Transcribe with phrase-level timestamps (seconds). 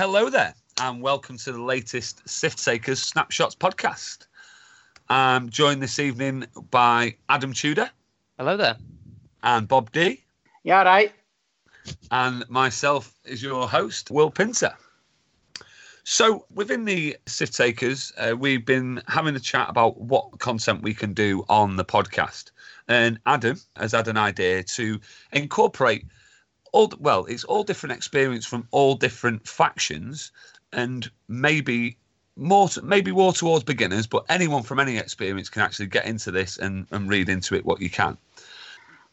[0.00, 4.28] Hello there, and welcome to the latest Sith Takers Snapshots podcast.
[5.10, 7.90] I'm joined this evening by Adam Tudor
[8.38, 8.78] Hello there.
[9.42, 10.24] and Bob D,
[10.64, 11.12] Yeah, right.
[12.10, 14.72] and myself is your host, Will Pinter.
[16.04, 20.94] So, within the Sith Takers, uh, we've been having a chat about what content we
[20.94, 22.52] can do on the podcast.
[22.88, 24.98] And Adam has had an idea to
[25.32, 26.06] incorporate
[26.72, 30.32] all, well, it's all different experience from all different factions,
[30.72, 31.96] and maybe
[32.36, 36.30] more, to, maybe more towards beginners, but anyone from any experience can actually get into
[36.30, 38.16] this and, and read into it what you can.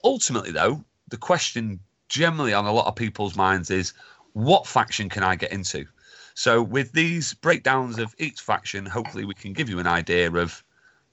[0.04, 1.80] Ultimately, though, the question
[2.10, 3.94] generally on a lot of people's minds is
[4.34, 5.86] what faction can I get into?
[6.36, 10.64] So, with these breakdowns of each faction, hopefully we can give you an idea of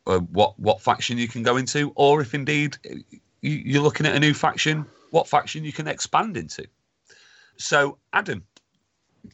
[0.06, 2.76] uh, what what faction you can go into, or if indeed
[3.40, 6.66] you, you're looking at a new faction, what faction you can expand into.
[7.56, 8.42] So, Adam,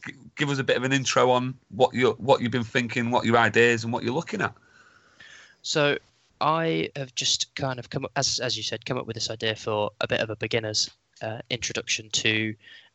[0.05, 3.09] g- give us a bit of an intro on what you what you've been thinking,
[3.09, 4.53] what your ideas, and what you're looking at.
[5.63, 5.97] So
[6.39, 9.31] I have just kind of come up, as as you said, come up with this
[9.31, 10.91] idea for a bit of a beginner's
[11.23, 12.53] uh, introduction to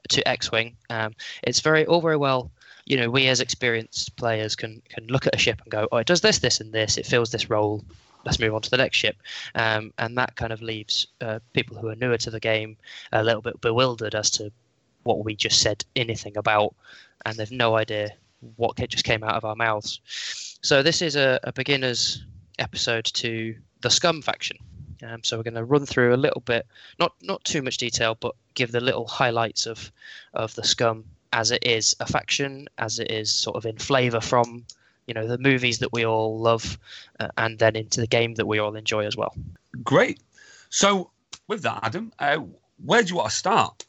[0.08, 0.76] to X-wing.
[0.88, 1.12] Um,
[1.42, 2.52] it's very all very well.
[2.84, 5.96] You know, we as experienced players can can look at a ship and go, "Oh,
[5.96, 6.98] it does this, this, and this.
[6.98, 7.84] It fills this role.
[8.26, 9.16] Let's move on to the next ship."
[9.54, 12.76] Um, and that kind of leaves uh, people who are newer to the game
[13.12, 14.52] a little bit bewildered as to
[15.04, 16.74] what we just said anything about,
[17.24, 18.10] and they've no idea
[18.56, 20.00] what just came out of our mouths.
[20.62, 22.24] So this is a, a beginner's
[22.58, 24.58] episode to the Scum faction.
[25.02, 26.66] Um, so we're going to run through a little bit,
[26.98, 29.92] not not too much detail, but give the little highlights of
[30.34, 34.20] of the Scum as it is a faction, as it is sort of in flavour
[34.20, 34.64] from
[35.06, 36.78] you know the movies that we all love,
[37.20, 39.34] uh, and then into the game that we all enjoy as well.
[39.82, 40.20] Great.
[40.70, 41.10] So,
[41.48, 42.38] with that, Adam, uh,
[42.84, 43.84] where do you want to start?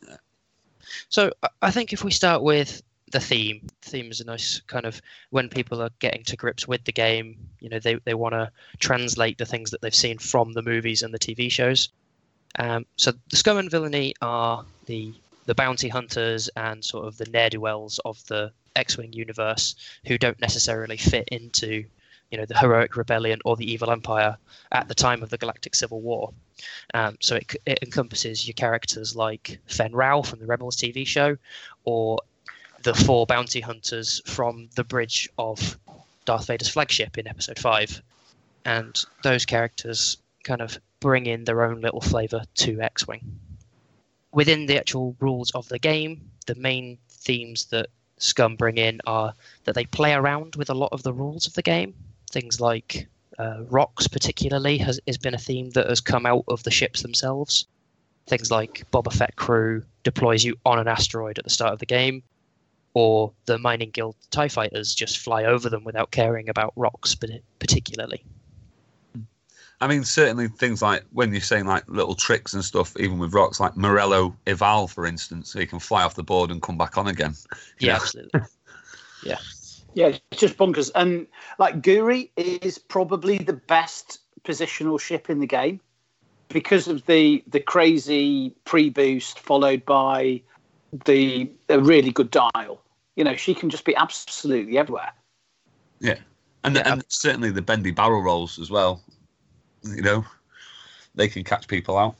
[1.09, 5.01] So I- think if we start with the theme, theme is a nice kind of
[5.29, 8.51] when people are getting to grips with the game, you know, they, they want to
[8.79, 11.89] translate the things that they've seen from the movies and the TV shows.
[12.59, 15.13] Um, so the scum and villainy are the
[15.47, 19.75] the bounty hunters and sort of the ne'er do wells of the X-wing universe
[20.05, 21.83] who don't necessarily fit into
[22.29, 24.37] you know the heroic rebellion or the evil empire
[24.71, 26.31] at the time of the galactic civil war
[26.93, 31.37] um, so it, it encompasses your characters like Fenn Rau from the Rebels TV show,
[31.83, 32.19] or
[32.83, 35.77] the four bounty hunters from the bridge of
[36.25, 38.01] Darth Vader's flagship in Episode Five,
[38.65, 43.39] and those characters kind of bring in their own little flavour to X-wing.
[44.33, 47.87] Within the actual rules of the game, the main themes that
[48.19, 49.33] Scum bring in are
[49.65, 51.93] that they play around with a lot of the rules of the game.
[52.31, 56.63] Things like uh, rocks, particularly, has, has been a theme that has come out of
[56.63, 57.67] the ships themselves.
[58.25, 61.85] Things like Boba Fett crew deploys you on an asteroid at the start of the
[61.85, 62.23] game,
[62.93, 67.15] or the Mining Guild TIE fighters just fly over them without caring about rocks,
[67.59, 68.25] particularly.
[69.79, 73.33] I mean, certainly things like when you're saying like little tricks and stuff, even with
[73.33, 76.77] rocks, like Moralo Eval, for instance, so you can fly off the board and come
[76.77, 77.35] back on again.
[77.79, 77.95] Yeah, Yeah.
[77.95, 78.41] absolutely.
[79.23, 79.37] Yeah.
[79.95, 80.91] Yeah, it's just bonkers.
[80.93, 81.25] And
[81.57, 85.81] like Guri is probably the best positional ship in the game
[86.49, 90.41] because of the the crazy pre boost followed by
[91.05, 92.81] the a really good dial.
[93.15, 95.11] You know, she can just be absolutely everywhere.
[95.99, 96.19] Yeah,
[96.63, 96.93] and Yeah.
[96.93, 99.01] and certainly the bendy barrel rolls as well.
[99.95, 100.25] You know,
[101.15, 102.15] they can catch people out.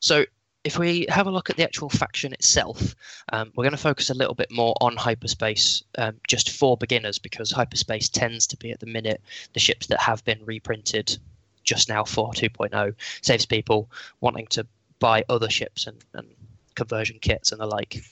[0.00, 0.24] So,
[0.64, 2.94] if we have a look at the actual faction itself,
[3.32, 7.18] um, we're going to focus a little bit more on hyperspace, um, just for beginners,
[7.18, 9.22] because hyperspace tends to be at the minute
[9.54, 11.18] the ships that have been reprinted
[11.64, 13.90] just now for 2.0 saves people
[14.20, 14.66] wanting to
[14.98, 16.26] buy other ships and, and
[16.74, 18.02] conversion kits and the like.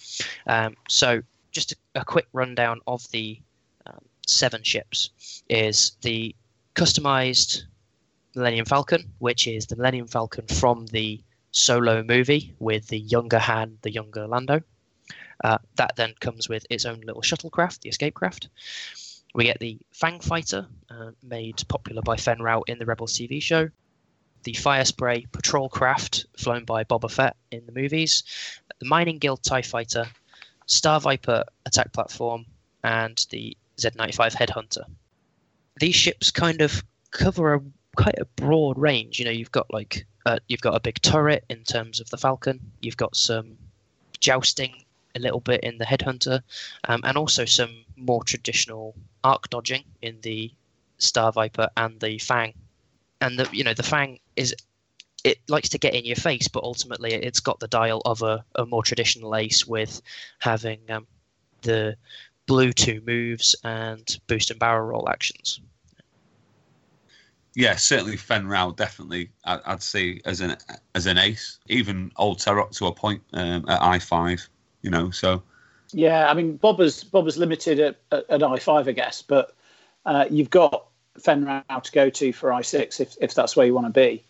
[0.47, 1.23] Um, so,
[1.53, 3.41] just a, a quick rundown of the
[3.87, 6.35] um, seven ships is the
[6.75, 7.65] customized
[8.35, 13.79] Millennium Falcon, which is the Millennium Falcon from the solo movie with the younger Han,
[13.83, 14.63] the younger Lando.
[15.43, 18.49] Uh, that then comes with its own little shuttlecraft, the escape craft.
[19.35, 23.41] We get the Fang Fighter, uh, made popular by Fenn Rau in the Rebels TV
[23.41, 23.71] show.
[24.45, 28.25] The Fire Spray patrol craft, flown by Boba Fett in the movies.
[28.79, 30.07] The Mining Guild TIE Fighter,
[30.67, 32.47] Star Viper attack platform,
[32.83, 34.85] and the Z95 Headhunter.
[35.79, 37.63] These ships kind of cover a
[37.99, 39.19] quite a broad range.
[39.19, 42.17] You know, you've got like uh, you've got a big turret in terms of the
[42.17, 42.61] Falcon.
[42.81, 43.59] You've got some
[44.21, 44.85] jousting
[45.17, 46.41] a little bit in the Headhunter,
[46.85, 50.51] um, and also some more traditional arc dodging in the
[50.99, 52.55] Star Viper and the Fang.
[53.21, 54.55] And the you know the Fang is
[55.25, 58.45] it likes to get in your face, but ultimately it's got the dial of a,
[58.55, 60.01] a more traditional ace with
[60.39, 61.09] having um,
[61.63, 61.97] the
[62.47, 65.61] blue two moves and boost and barrel roll actions.
[67.55, 70.57] Yeah, certainly Fenn Rau definitely I, I'd say as an
[70.95, 74.49] as an ace, even old Teroch to a point um, at I five,
[74.83, 75.11] you know.
[75.11, 75.43] So
[75.93, 79.55] Yeah, I mean Bobber's Bobber's limited at, at, at I five, I guess, but
[80.07, 80.87] uh, you've got
[81.19, 83.93] Fenn Rau to go to for I six if if that's where you want to
[83.93, 84.25] be.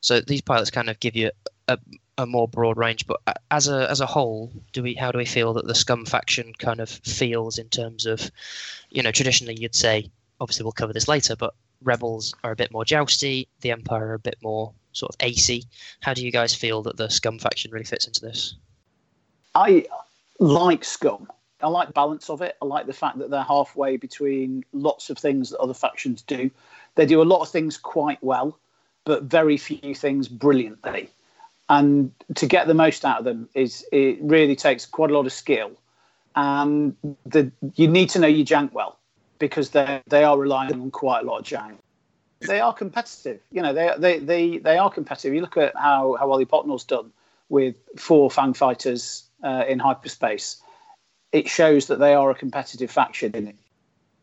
[0.00, 1.30] So these pilots kind of give you
[1.66, 1.78] a,
[2.16, 3.06] a more broad range.
[3.06, 3.20] But
[3.50, 6.52] as a as a whole, do we how do we feel that the Scum faction
[6.58, 8.30] kind of feels in terms of,
[8.90, 10.10] you know, traditionally you'd say
[10.40, 14.14] obviously we'll cover this later, but rebels are a bit more jousty, the Empire are
[14.14, 15.64] a bit more sort of AC.
[16.00, 18.54] How do you guys feel that the Scum faction really fits into this?
[19.54, 19.86] I
[20.38, 21.28] like Scum.
[21.60, 22.56] I like balance of it.
[22.62, 26.50] I like the fact that they're halfway between lots of things that other factions do.
[26.94, 28.58] They do a lot of things quite well,
[29.04, 31.10] but very few things brilliantly.
[31.68, 35.26] And to get the most out of them is it really takes quite a lot
[35.26, 35.72] of skill.
[36.36, 36.96] And
[37.26, 38.97] the you need to know your jank well
[39.38, 41.76] because they they are relying on quite a lot of jank.
[42.40, 43.40] They are competitive.
[43.50, 45.34] You know, they they they, they are competitive.
[45.34, 47.12] You look at how how Ollie Potnell's done
[47.48, 50.60] with four Fang fighters uh, in hyperspace.
[51.32, 53.56] It shows that they are a competitive faction in it.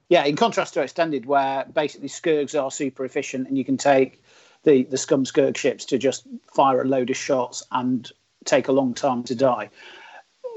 [0.09, 4.21] Yeah, in contrast to Extended, where basically Scurrgs are super efficient and you can take
[4.63, 8.11] the, the Scum Scurrg ships to just fire a load of shots and
[8.43, 9.69] take a long time to die.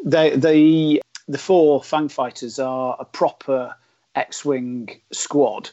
[0.04, 3.74] The, the, the four Fang fighters are a proper
[4.18, 5.70] X Wing squad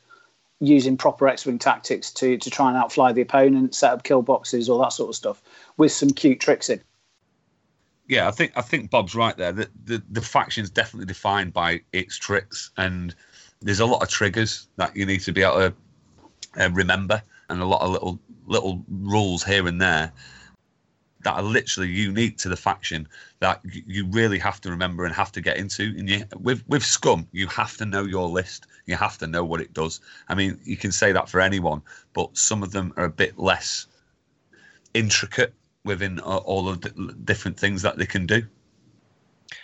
[0.59, 4.21] using proper X Wing tactics to, to try and outfly the opponent, set up kill
[4.21, 5.41] boxes, all that sort of stuff,
[5.77, 6.79] with some cute tricks in.
[8.07, 9.51] yeah, I think I think Bob's right there.
[9.51, 13.15] The the, the faction's definitely defined by its tricks, and
[13.61, 15.73] there's a lot of triggers that you need to be able to
[16.59, 20.11] uh, remember, and a lot of little little rules here and there
[21.25, 23.07] that are literally unique to the faction
[23.39, 25.83] that you really have to remember and have to get into.
[25.97, 28.67] And you, with with Scum, you have to know your list.
[28.85, 29.99] You have to know what it does.
[30.29, 31.81] I mean, you can say that for anyone,
[32.13, 33.87] but some of them are a bit less
[34.93, 36.91] intricate within uh, all of the
[37.23, 38.43] different things that they can do.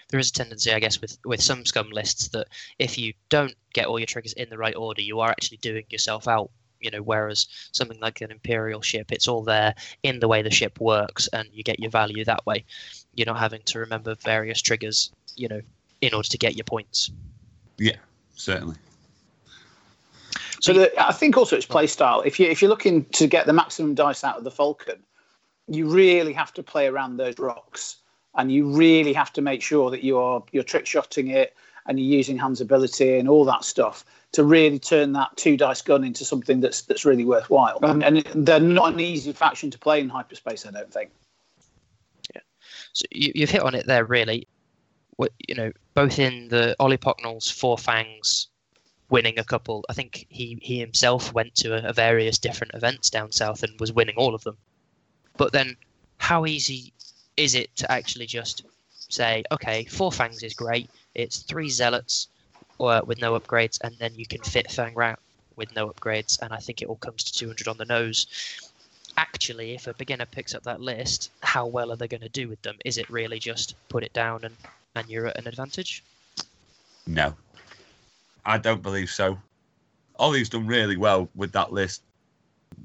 [0.10, 2.48] there is a tendency, I guess, with with some scum lists that
[2.80, 5.86] if you don't get all your triggers in the right order, you are actually doing
[5.90, 6.52] yourself out.
[6.82, 10.52] You know, whereas something like an imperial ship, it's all there in the way the
[10.52, 12.66] ship works, and you get your value that way.
[13.16, 15.62] You're not having to remember various triggers, you know,
[16.02, 17.12] in order to get your points.
[17.78, 17.98] Yeah,
[18.36, 18.76] certainly.
[20.62, 22.22] So the, uh, I think also it's play style.
[22.22, 25.04] If you if you're looking to get the maximum dice out of the Falcon,
[25.68, 27.98] you really have to play around those rocks,
[28.36, 31.56] and you really have to make sure that you're you're trick shotting it
[31.88, 35.82] and you're using hands ability and all that stuff to really turn that two dice
[35.82, 37.80] gun into something that's that's really worthwhile.
[37.84, 40.66] Um, and, and they're not an easy faction to play in hyperspace.
[40.66, 41.12] I don't think.
[42.34, 42.42] Yeah,
[42.94, 44.48] so you, you've hit on it there, really.
[45.18, 48.48] What you know, both in the Ollie Pocknell's Four Fangs
[49.10, 49.86] winning a couple.
[49.90, 53.80] I think he he himself went to a, a various different events down south and
[53.80, 54.58] was winning all of them.
[55.38, 55.76] But then,
[56.18, 56.94] how easy
[57.38, 58.64] is it to actually just
[59.10, 60.90] say, okay, Four Fangs is great.
[61.16, 62.28] It's three zealots
[62.80, 65.16] uh, with no upgrades, and then you can fit Fenn Rau
[65.56, 68.28] with no upgrades, and I think it all comes to 200 on the nose.
[69.18, 72.48] Actually, if a beginner picks up that list, how well are they going to do
[72.48, 72.78] with them?
[72.86, 74.56] Is it really just put it down and,
[74.96, 76.04] and you're at an advantage?
[77.06, 77.36] No,
[78.46, 79.38] I don't believe so.
[80.18, 82.04] Ollie's done really well with that list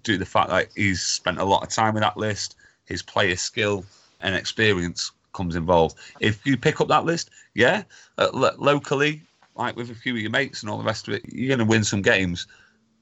[0.02, 2.56] due to the fact that he's spent a lot of time with that list.
[2.86, 3.84] His player skill
[4.20, 5.96] and experience comes involved.
[6.20, 7.84] If you pick up that list, yeah,
[8.18, 9.22] uh, lo- locally,
[9.54, 11.66] like with a few of your mates and all the rest of it, you're going
[11.66, 12.46] to win some games.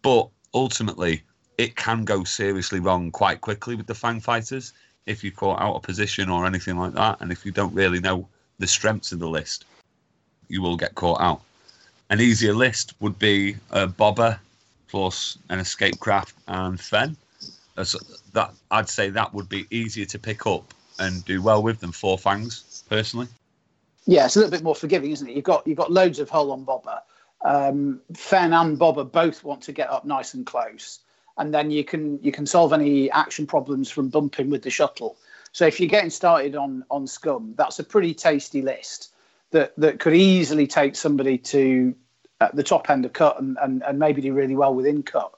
[0.02, 1.22] But ultimately,
[1.56, 4.72] it can go seriously wrong quite quickly with the Fang fighters
[5.06, 7.20] if you're caught out of position or anything like that.
[7.20, 9.64] And if you don't really know the strengths of the list,
[10.48, 11.40] you will get caught out.
[12.10, 14.38] An easier list would be a Bobber
[14.88, 17.16] plus an Escape Craft and Fenn.
[18.32, 21.92] That I'd say that would be easier to pick up and do well with than
[21.92, 23.28] Four Fangs, personally.
[24.06, 25.34] Yeah, it's a little bit more forgiving, isn't it?
[25.34, 27.00] You've got you've got loads of hole on Bobber.
[27.44, 31.00] Um, Fenn and Bobber both want to get up nice and close,
[31.38, 35.16] and then you can you can solve any action problems from bumping with the shuttle.
[35.52, 39.14] So if you're getting started on on Scum, that's a pretty tasty list
[39.50, 41.94] that that could easily take somebody to
[42.40, 45.32] at the top end of cut and, and, and maybe do really well within cut.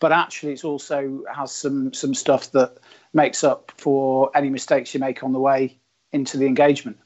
[0.00, 2.78] But actually, it's also has some some stuff that
[3.12, 5.78] makes up for any mistakes you make on the way
[6.12, 6.98] into the engagement.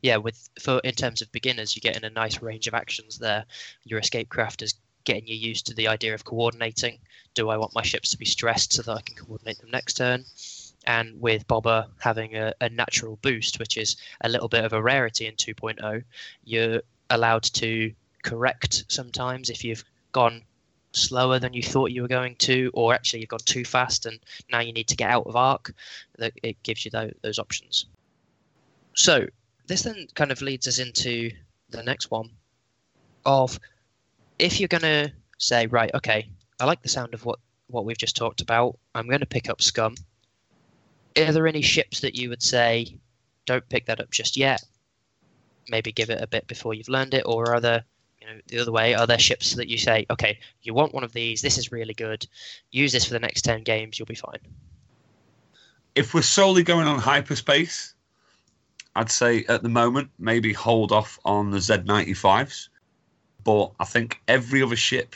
[0.00, 3.44] Yeah, with for in terms of beginners, you're getting a nice range of actions there.
[3.84, 6.98] Your escape craft is getting you used to the idea of coordinating.
[7.34, 9.94] Do I want my ships to be stressed so that I can coordinate them next
[9.94, 10.24] turn?
[10.86, 14.82] And with Bobber having a, a natural boost, which is a little bit of a
[14.82, 16.04] rarity in 2.0,
[16.44, 17.92] you're allowed to
[18.22, 20.42] correct sometimes if you've gone
[20.96, 24.18] slower than you thought you were going to, or actually you've gone too fast and
[24.50, 25.72] now you need to get out of arc.
[26.18, 27.86] That it gives you those, those options.
[28.94, 29.26] So
[29.66, 31.30] this then kind of leads us into
[31.70, 32.30] the next one
[33.24, 33.58] of
[34.38, 37.38] if you're going to say, right, okay, I like the sound of what
[37.68, 38.78] what we've just talked about.
[38.94, 39.96] I'm going to pick up Scum.
[41.16, 42.96] Are there any ships that you would say
[43.44, 44.62] don't pick that up just yet?
[45.68, 47.84] Maybe give it a bit before you've learned it, or are there
[48.26, 51.04] you know the other way are there ships that you say okay you want one
[51.04, 52.26] of these this is really good
[52.70, 54.38] use this for the next 10 games you'll be fine
[55.94, 57.94] if we're solely going on hyperspace
[58.96, 62.68] i'd say at the moment maybe hold off on the z95s
[63.44, 65.14] but i think every other ship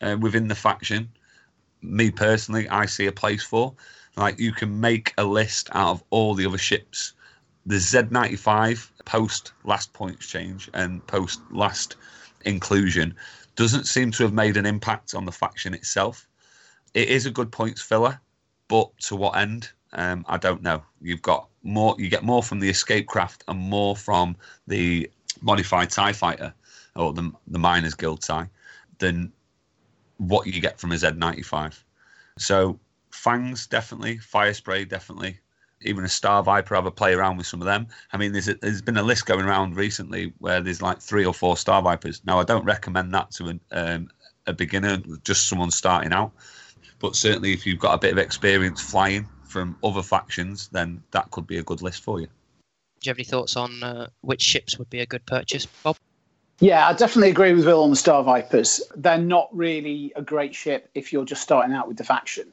[0.00, 1.08] uh, within the faction
[1.82, 3.74] me personally i see a place for.
[4.16, 7.12] Like you can make a list out of all the other ships.
[7.66, 11.96] The z95 post last points change and post last
[12.46, 13.14] inclusion
[13.56, 16.28] doesn't seem to have made an impact on the faction itself.
[16.94, 18.20] It is a good points filler,
[18.68, 19.70] but to what end?
[19.92, 20.82] Um, I don't know.
[21.00, 21.94] You've got more.
[21.98, 24.36] You get more from the escape craft and more from
[24.66, 25.10] the
[25.42, 26.52] modified Tie Fighter
[26.94, 28.48] or the the Miners Guild Tie
[28.98, 29.32] than
[30.18, 31.82] what you get from a Z95.
[32.38, 32.78] So
[33.10, 35.38] fangs definitely, fire spray definitely,
[35.82, 37.86] even a Star Viper, have a play around with some of them.
[38.12, 41.24] I mean, there's a, there's been a list going around recently where there's like three
[41.24, 42.22] or four Star Vipers.
[42.24, 44.10] Now, I don't recommend that to an, um,
[44.46, 46.32] a beginner, just someone starting out.
[46.98, 51.30] But certainly, if you've got a bit of experience flying from other factions, then that
[51.30, 52.26] could be a good list for you.
[52.26, 55.96] Do you have any thoughts on uh, which ships would be a good purchase, Bob?
[56.58, 58.80] Yeah, I definitely agree with Will on the Star Vipers.
[58.96, 62.50] They're not really a great ship if you're just starting out with the faction.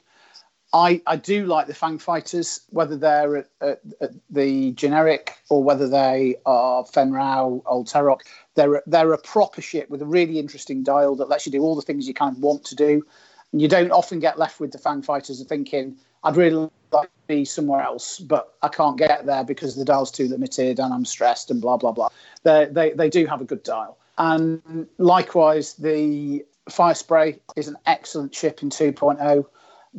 [0.74, 5.62] I, I do like the Fang Fighters, whether they're at, at, at the generic or
[5.62, 8.22] whether they are Fenn Rau, Old Teroch.
[8.56, 11.76] They're, they're a proper ship with a really interesting dial that lets you do all
[11.76, 13.06] the things you kind of want to do.
[13.52, 17.08] And you don't often get left with the Fang Fighters of thinking, I'd really like
[17.08, 20.92] to be somewhere else, but I can't get there because the dial's too limited and
[20.92, 22.08] I'm stressed and blah, blah, blah.
[22.42, 23.96] They, they, they do have a good dial.
[24.18, 29.46] And likewise, the Fire Spray is an excellent ship in 2.0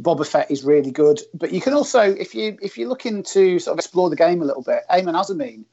[0.01, 1.21] Boba Fett is really good.
[1.33, 4.41] But you can also, if you if you're looking to sort of explore the game
[4.41, 5.65] a little bit, Emon Azzameen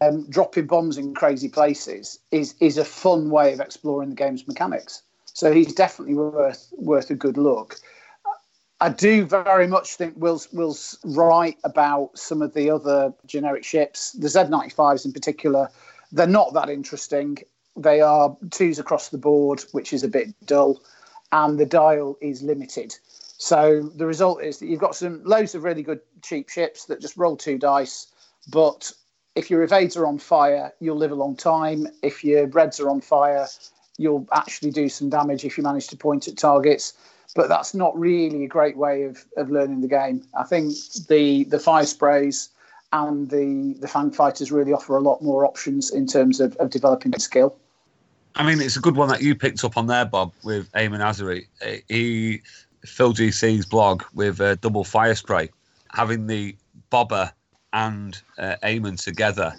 [0.00, 4.46] um, dropping bombs in crazy places is is a fun way of exploring the game's
[4.46, 5.02] mechanics.
[5.24, 7.76] So he's definitely worth worth a good look.
[8.80, 14.12] I do very much think Will's Will's right about some of the other generic ships,
[14.12, 15.70] the Z95s in particular.
[16.12, 17.38] They're not that interesting.
[17.76, 20.80] They are twos across the board, which is a bit dull,
[21.32, 22.96] and the dial is limited.
[23.38, 27.00] So the result is that you've got some loads of really good cheap ships that
[27.00, 28.06] just roll two dice.
[28.48, 28.92] But
[29.34, 31.86] if your evades are on fire, you'll live a long time.
[32.02, 33.46] If your reds are on fire,
[33.98, 36.94] you'll actually do some damage if you manage to point at targets.
[37.34, 40.26] But that's not really a great way of, of learning the game.
[40.38, 40.72] I think
[41.08, 42.48] the the fire sprays
[42.92, 46.70] and the the fang fighters really offer a lot more options in terms of, of
[46.70, 47.54] developing skill.
[48.36, 51.00] I mean, it's a good one that you picked up on there, Bob, with Emon
[51.00, 51.46] Azari.
[51.64, 52.42] Uh, he
[52.86, 55.50] Phil GC's blog with uh, double fire spray,
[55.92, 56.56] having the
[56.90, 57.32] bobber
[57.72, 59.54] and uh, Emon together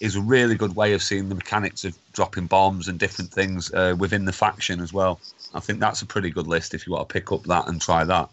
[0.00, 3.72] is a really good way of seeing the mechanics of dropping bombs and different things
[3.74, 5.20] uh, within the faction as well.
[5.52, 7.80] I think that's a pretty good list if you want to pick up that and
[7.80, 8.30] try that.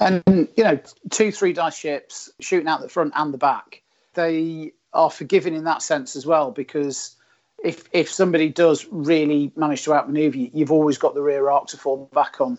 [0.00, 0.22] And
[0.56, 0.78] you know,
[1.10, 3.82] two three dice ships shooting out the front and the back,
[4.14, 7.16] they are forgiving in that sense as well because
[7.64, 11.68] if if somebody does really manage to outmaneuver you, you've always got the rear arc
[11.68, 12.58] to fall back on.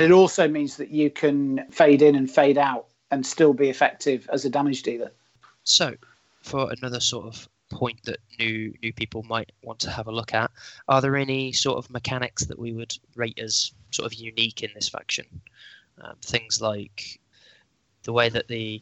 [0.00, 4.28] It also means that you can fade in and fade out and still be effective
[4.32, 5.10] as a damage dealer.
[5.64, 5.96] So,
[6.42, 10.34] for another sort of point that new new people might want to have a look
[10.34, 10.50] at,
[10.88, 14.70] are there any sort of mechanics that we would rate as sort of unique in
[14.74, 15.26] this faction?
[16.00, 17.20] Um, things like
[18.04, 18.80] the way that the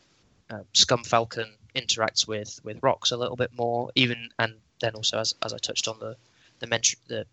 [0.51, 5.19] um, Scum Falcon interacts with with rocks a little bit more, even and then also
[5.19, 6.17] as as I touched on the
[6.59, 7.27] the, men- the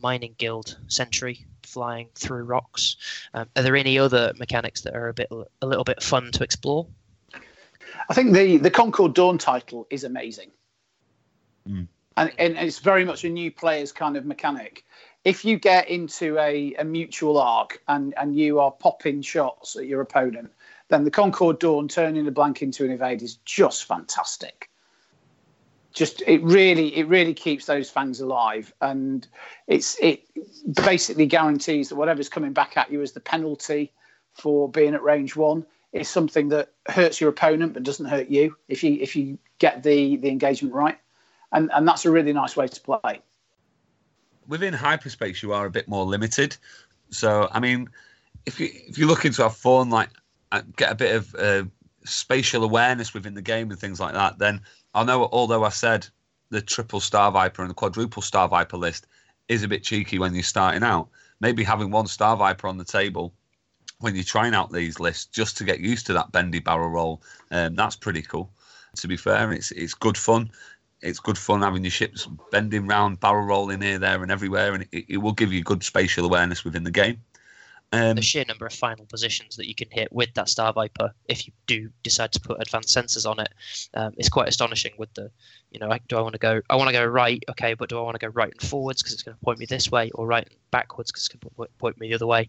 [0.00, 2.96] mining guild sentry flying through rocks.
[3.32, 6.44] Um, are there any other mechanics that are a bit a little bit fun to
[6.44, 6.86] explore?
[8.08, 10.50] I think the the Concord Dawn title is amazing,
[11.68, 11.86] mm.
[12.16, 14.84] and, and it's very much a new player's kind of mechanic.
[15.24, 19.86] If you get into a, a mutual arc and, and you are popping shots at
[19.86, 20.52] your opponent,
[20.88, 24.68] then the Concord Dawn turning a blank into an evade is just fantastic
[25.94, 29.26] just it really it really keeps those fans alive and
[29.66, 30.24] it's it
[30.84, 33.92] basically guarantees that whatever's coming back at you as the penalty
[34.32, 38.56] for being at range one is something that hurts your opponent but doesn't hurt you
[38.68, 40.98] if you if you get the the engagement right
[41.54, 43.20] and and that's a really nice way to play.
[44.46, 46.54] Within hyperspace, you are a bit more limited.
[47.08, 47.88] So, I mean,
[48.44, 50.10] if you if you're looking to have fun, like
[50.52, 51.62] uh, get a bit of uh,
[52.04, 54.60] spatial awareness within the game and things like that, then
[54.94, 55.28] I know.
[55.32, 56.06] Although I said
[56.50, 59.06] the triple star viper and the quadruple star viper list
[59.48, 61.08] is a bit cheeky when you're starting out,
[61.40, 63.34] maybe having one star viper on the table
[64.00, 67.22] when you're trying out these lists just to get used to that bendy barrel roll,
[67.50, 68.50] um, that's pretty cool.
[68.96, 70.50] To be fair, it's it's good fun.
[71.00, 74.86] It's good fun having your ships bending round, barrel rolling here, there, and everywhere, and
[74.92, 77.20] it, it will give you good spatial awareness within the game.
[77.94, 81.12] Um, the sheer number of final positions that you can hit with that Star Viper,
[81.28, 83.48] if you do decide to put advanced sensors on it,
[83.94, 84.92] um, is quite astonishing.
[84.98, 85.30] With the,
[85.70, 86.60] you know, do I want to go?
[86.70, 89.02] I want to go right, okay, but do I want to go right and forwards
[89.02, 91.68] because it's going to point me this way, or right and backwards because it's going
[91.68, 92.48] to point me the other way?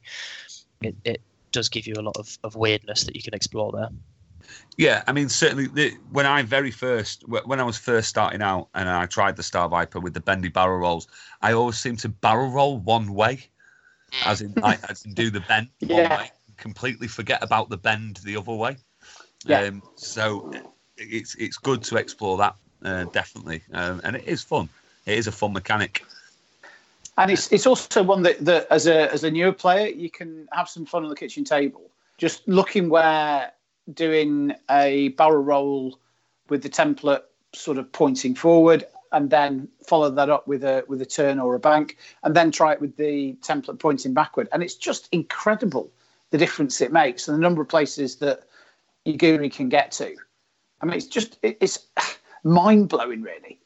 [0.82, 1.22] It, it
[1.52, 3.90] does give you a lot of, of weirdness that you can explore there.
[4.78, 8.68] Yeah, I mean, certainly the, when I very first, when I was first starting out
[8.75, 11.08] and I tried the Star Viper with the bendy barrel rolls,
[11.42, 13.50] I always seemed to barrel roll one way,
[14.24, 16.10] as in I as in do the bend yeah.
[16.10, 18.77] one way, completely forget about the bend the other way.
[19.45, 19.62] Yeah.
[19.62, 20.51] Um, so
[20.98, 24.69] it's it's good to explore that uh, definitely, um, and it is fun.
[25.05, 26.03] It is a fun mechanic.
[27.17, 30.48] And it's it's also one that, that as a as a newer player you can
[30.51, 31.81] have some fun on the kitchen table.
[32.17, 33.51] Just looking where
[33.93, 36.00] doing a barrel roll
[36.50, 37.22] with the template
[37.53, 41.55] sort of pointing forward and then follow that up with a with a turn or
[41.55, 44.50] a bank and then try it with the template pointing backward.
[44.51, 45.89] And it's just incredible
[46.31, 48.43] the difference it makes and the number of places that
[49.05, 50.13] Yuguri can get to.
[50.81, 51.88] I mean it's just it's
[52.43, 53.62] mind blowing really.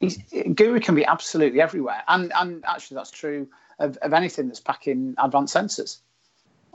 [0.00, 2.02] He's, Guri can be absolutely everywhere.
[2.08, 3.46] And and actually that's true
[3.78, 5.98] of, of anything that's packing advanced sensors.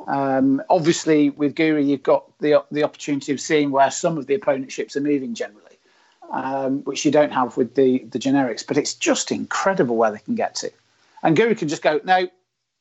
[0.07, 4.35] Um, obviously, with Guri, you've got the the opportunity of seeing where some of the
[4.35, 5.66] opponent ships are moving generally,
[6.31, 8.66] um, which you don't have with the the generics.
[8.66, 10.72] But it's just incredible where they can get to,
[11.24, 12.27] and Guri can just go, no,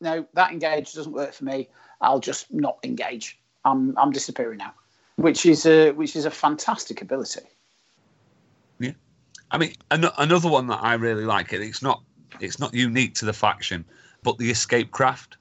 [0.01, 1.69] no, that engage doesn't work for me.
[2.01, 3.39] I'll just not engage.
[3.65, 4.75] I'm I'm disappearing now,
[5.17, 7.41] which is a which is a fantastic ability.
[8.79, 8.93] Yeah,
[9.51, 11.61] I mean, an- another one that I really like it.
[11.63, 12.03] It's not
[12.41, 13.85] it's not unique to the faction,
[14.23, 15.37] but the escape craft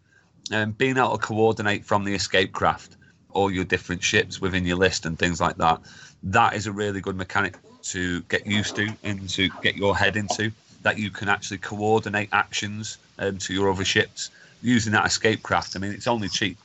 [0.52, 2.98] um, being able to coordinate from the escape craft
[3.36, 5.82] all your different ships within your list and things like that,
[6.24, 10.16] that is a really good mechanic to get used to and to get your head
[10.18, 10.52] into.
[10.82, 15.76] That you can actually coordinate actions um, to your other ships using that escape craft.
[15.76, 16.60] I mean, it's only cheap,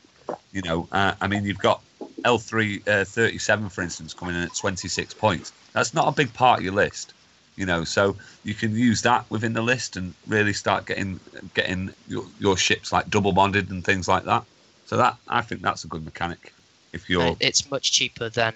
[0.52, 0.88] you know.
[0.92, 1.82] Uh, I mean, you've got
[2.26, 5.52] L3 uh, 37, for instance, coming in at 26 points.
[5.74, 7.14] That's not a big part of your list
[7.56, 11.20] you know so you can use that within the list and really start getting
[11.54, 14.44] getting your, your ships like double bonded and things like that
[14.84, 16.54] so that i think that's a good mechanic
[16.92, 18.54] if you're it's much cheaper than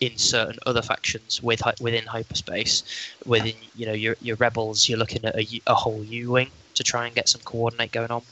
[0.00, 2.82] in certain other factions with within hyperspace
[3.26, 7.06] within you know your your rebels you're looking at a, a whole u-wing to try
[7.06, 8.22] and get some coordinate going on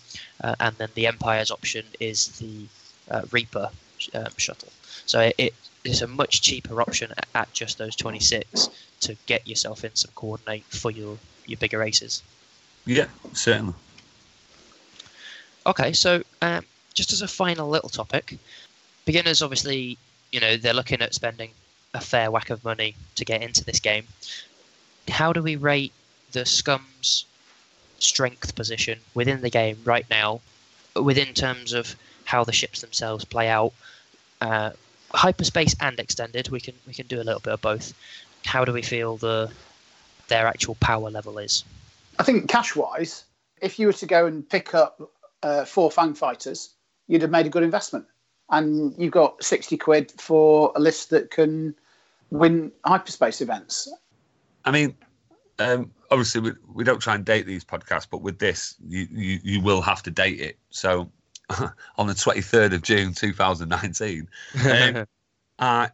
[0.44, 2.66] uh, and then the empire's option is the
[3.10, 3.68] uh, reaper
[4.14, 4.72] um, shuttle
[5.04, 9.84] so it, it is a much cheaper option at just those 26 to get yourself
[9.84, 12.22] in some coordinate for your your bigger races.
[12.86, 13.74] Yeah, certainly.
[15.66, 18.38] Okay, so um, just as a final little topic,
[19.08, 19.96] beginners obviously,
[20.32, 21.50] you know, they're looking at spending
[21.94, 24.06] a fair whack of money to get into this game.
[25.08, 25.94] How do we rate
[26.32, 27.24] the scum's
[27.98, 30.42] strength position within the game right now,
[30.94, 33.72] within terms of how the ships themselves play out?
[34.42, 34.72] Uh,
[35.14, 37.94] hyperspace and extended, we can we can do a little bit of both
[38.44, 39.50] how do we feel the
[40.28, 41.64] their actual power level is?
[42.18, 43.24] I think cash wise,
[43.62, 45.00] if you were to go and pick up
[45.42, 46.74] uh, four Fang fighters,
[47.06, 48.04] you'd have made a good investment.
[48.50, 51.74] And you've got 60 quid for a list that can
[52.30, 53.92] win hyperspace events.
[54.64, 54.96] I mean,
[55.58, 59.40] um, obviously, we, we don't try and date these podcasts, but with this, you, you,
[59.42, 60.58] you will have to date it.
[60.70, 61.10] So
[61.98, 64.28] on the 23rd of June 2019,
[64.70, 65.06] um,
[65.58, 65.88] uh,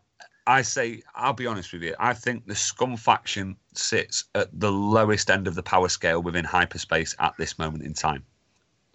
[0.46, 1.94] I say, I'll be honest with you.
[1.98, 6.44] I think the Scum faction sits at the lowest end of the power scale within
[6.44, 8.24] hyperspace at this moment in time.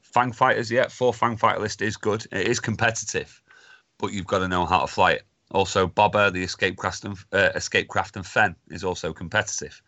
[0.01, 2.25] Fang fighters, yeah, four Fang fighter list is good.
[2.31, 3.41] It is competitive,
[3.99, 5.23] but you've got to know how to fly it.
[5.51, 9.81] Also, Bobber, the escape craft and uh, escape craft and Fenn is also competitive,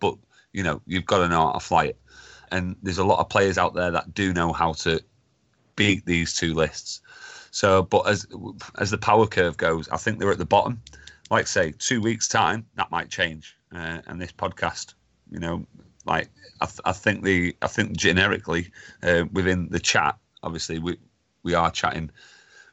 [0.00, 0.14] but
[0.52, 1.98] you know you've got to know how to fly it.
[2.52, 5.02] And there's a lot of players out there that do know how to
[5.74, 7.00] beat these two lists.
[7.50, 8.26] So, but as
[8.78, 10.80] as the power curve goes, I think they're at the bottom
[11.30, 14.94] like say two weeks time that might change uh, and this podcast
[15.30, 15.66] you know
[16.04, 16.28] like
[16.60, 18.70] I, th- I think the i think generically
[19.02, 20.96] uh, within the chat obviously we
[21.42, 22.10] we are chatting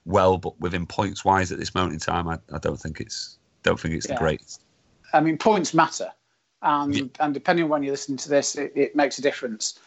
[0.06, 3.38] well but within points wise at this moment in time i, I don't think it's
[3.64, 4.16] don't think it's yeah.
[4.16, 4.64] the greatest
[5.14, 6.12] i mean points matter
[6.64, 7.04] and yeah.
[7.20, 9.78] and depending on when you listen to this, it, it makes a difference.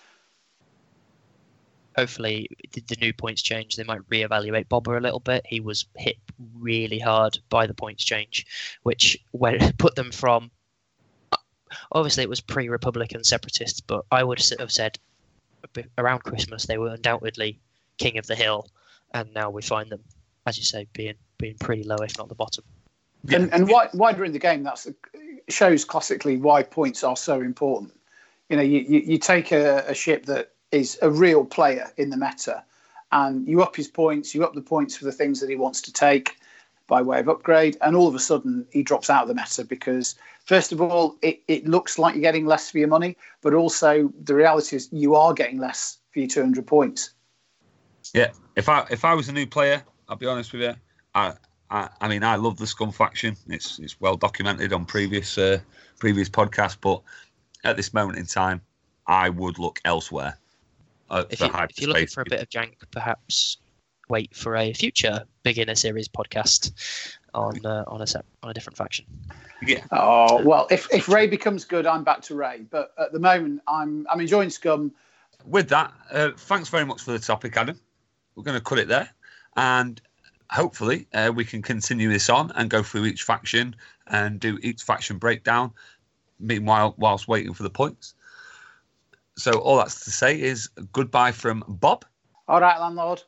[1.96, 3.76] Hopefully, the, the new points change.
[3.76, 5.46] They might reevaluate Bobber a little bit.
[5.46, 6.16] He was hit
[6.58, 8.46] really hard by the points change,
[8.82, 9.18] which
[9.78, 10.50] put them from.
[11.92, 14.98] Obviously, it was pre-Republican separatists, but I would have said
[15.98, 17.58] around Christmas they were undoubtedly
[17.98, 18.68] king of the hill,
[19.16, 20.02] and now we find them,
[20.46, 22.64] as you say, being being pretty low, if not the bottom.
[23.24, 23.38] Yeah.
[23.38, 24.86] And, and why, why during the game that
[25.48, 27.92] shows classically why points are so important.
[28.48, 32.10] You know, you, you, you take a, a, ship that is a real player in
[32.10, 32.62] the meta,
[33.10, 35.80] and you up his points, you up the points for the things that he wants
[35.82, 36.36] to take
[36.86, 39.64] by way of upgrade, and all of a sudden he drops out of the meta
[39.64, 43.52] because first of all, it, it looks like you're getting less for your money, but
[43.54, 47.10] also the reality is you are getting less for your 200 points.
[48.14, 50.74] Yeah, if I if I was a new player, I'll be honest with you,
[51.14, 51.34] I
[51.70, 53.36] I, I mean I love the Scum faction.
[53.48, 55.60] It's it's well documented on previous uh,
[55.98, 57.02] previous podcasts, but
[57.64, 58.60] at this moment in time,
[59.06, 60.38] I would look elsewhere.
[61.08, 63.58] Uh, if, you, if you're looking for a bit of jank, perhaps
[64.08, 66.72] wait for a future beginner series podcast
[67.34, 68.06] on uh, on a
[68.42, 69.04] on a different faction.
[69.62, 69.84] Yeah.
[69.92, 72.62] Oh well, if if Ray becomes good, I'm back to Ray.
[72.70, 74.92] But at the moment, I'm I'm enjoying Scum.
[75.44, 77.78] With that, uh, thanks very much for the topic, Adam.
[78.36, 79.08] We're going to cut it there,
[79.56, 80.00] and
[80.50, 83.74] hopefully uh, we can continue this on and go through each faction
[84.06, 85.72] and do each faction breakdown.
[86.38, 88.14] Meanwhile, whilst waiting for the points.
[89.38, 92.04] So all that's to say is goodbye from Bob.
[92.48, 93.22] All right, landlord.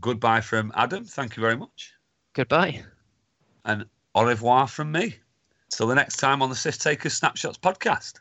[0.00, 1.04] Goodbye from Adam.
[1.04, 1.92] Thank you very much.
[2.34, 2.82] Goodbye.
[3.64, 5.16] And au revoir from me.
[5.70, 8.20] Till the next time on the Sith Takers Snapshots podcast.